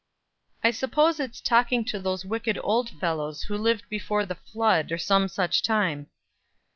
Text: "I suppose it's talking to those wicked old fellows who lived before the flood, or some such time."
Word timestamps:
"I 0.63 0.71
suppose 0.71 1.19
it's 1.19 1.39
talking 1.39 1.85
to 1.85 1.99
those 1.99 2.25
wicked 2.25 2.57
old 2.63 2.89
fellows 2.89 3.43
who 3.43 3.55
lived 3.55 3.87
before 3.87 4.25
the 4.25 4.33
flood, 4.33 4.91
or 4.91 4.97
some 4.97 5.27
such 5.27 5.61
time." 5.61 6.07